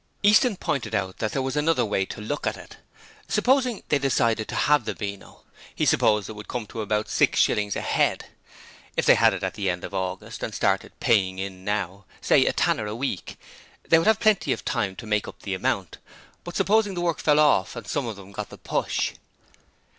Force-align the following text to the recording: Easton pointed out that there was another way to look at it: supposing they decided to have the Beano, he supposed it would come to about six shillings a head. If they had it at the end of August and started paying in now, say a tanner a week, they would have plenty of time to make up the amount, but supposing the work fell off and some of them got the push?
Easton 0.23 0.57
pointed 0.57 0.95
out 0.95 1.19
that 1.19 1.31
there 1.31 1.43
was 1.43 1.55
another 1.55 1.85
way 1.85 2.05
to 2.07 2.21
look 2.21 2.47
at 2.47 2.57
it: 2.57 2.77
supposing 3.27 3.83
they 3.89 3.99
decided 3.99 4.47
to 4.47 4.55
have 4.55 4.85
the 4.85 4.95
Beano, 4.95 5.43
he 5.75 5.85
supposed 5.85 6.27
it 6.27 6.33
would 6.33 6.47
come 6.47 6.65
to 6.65 6.81
about 6.81 7.07
six 7.07 7.39
shillings 7.39 7.75
a 7.75 7.81
head. 7.81 8.25
If 8.97 9.05
they 9.05 9.13
had 9.13 9.31
it 9.35 9.43
at 9.43 9.53
the 9.53 9.69
end 9.69 9.83
of 9.83 9.93
August 9.93 10.41
and 10.41 10.55
started 10.55 10.99
paying 10.99 11.37
in 11.37 11.63
now, 11.63 12.05
say 12.19 12.47
a 12.47 12.51
tanner 12.53 12.87
a 12.87 12.95
week, 12.95 13.37
they 13.87 13.99
would 13.99 14.07
have 14.07 14.19
plenty 14.19 14.51
of 14.51 14.65
time 14.65 14.95
to 14.95 15.05
make 15.05 15.27
up 15.27 15.43
the 15.43 15.53
amount, 15.53 15.99
but 16.43 16.55
supposing 16.55 16.95
the 16.95 17.01
work 17.01 17.19
fell 17.19 17.39
off 17.39 17.75
and 17.75 17.85
some 17.87 18.07
of 18.07 18.15
them 18.15 18.31
got 18.31 18.49
the 18.49 18.57
push? 18.57 19.11